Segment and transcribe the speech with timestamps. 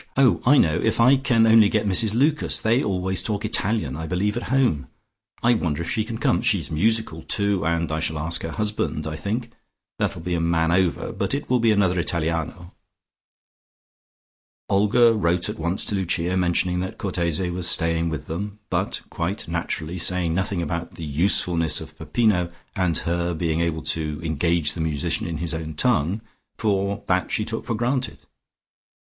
[0.17, 2.59] Oh, I know, if I can only get Mrs Lucas.
[2.59, 4.87] They always talk Italian, I believe, at home.
[5.43, 6.41] I wonder if she can come.
[6.41, 9.51] She's musical, too, and I shall ask her husband, I think:
[9.99, 12.73] that'll be a man over, but it will be another Italiano"
[14.71, 19.47] Olga wrote at once to Lucia, mentioning that Cortese was staying with them, but, quite
[19.47, 24.81] naturally, saying nothing about the usefulness of Peppino and her being able to engage the
[24.81, 26.21] musician in his own tongue,
[26.57, 28.17] for that she took for granted.